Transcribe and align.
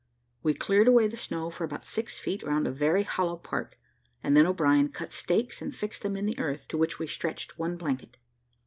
We 0.41 0.55
cleared 0.55 0.87
away 0.87 1.07
the 1.07 1.15
snow 1.15 1.51
for 1.51 1.63
about 1.63 1.85
six 1.85 2.17
feet 2.17 2.41
round 2.41 2.65
a 2.65 2.71
very 2.71 3.03
hollow 3.03 3.35
part, 3.37 3.75
and 4.23 4.35
then 4.35 4.47
O'Brien 4.47 4.89
cut 4.89 5.13
stakes 5.13 5.61
and 5.61 5.75
fixed 5.75 6.01
them 6.01 6.17
in 6.17 6.25
the 6.25 6.39
earth, 6.39 6.67
to 6.69 6.77
which 6.79 6.97
we 6.97 7.05
stretched 7.05 7.59
one 7.59 7.77
blanket. 7.77 8.17